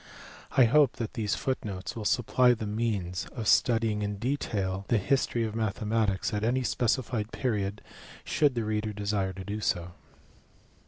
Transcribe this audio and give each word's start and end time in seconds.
I 0.57 0.65
hope 0.65 0.93
that 0.95 1.13
these 1.13 1.35
footnotes 1.35 1.95
will 1.95 2.05
supply 2.05 2.55
the 2.55 2.65
means 2.65 3.27
of 3.35 3.47
studying 3.47 4.01
in 4.01 4.17
detail 4.17 4.83
the 4.87 4.97
history 4.97 5.43
of 5.43 5.53
mathematics 5.53 6.33
at 6.33 6.43
any 6.43 6.63
specified 6.63 7.31
period 7.31 7.83
should 8.23 8.55
the 8.55 8.65
reader 8.65 8.93
desire 8.93 9.31
to 9.33 9.43
do 9.43 9.61
so. 9.61 9.91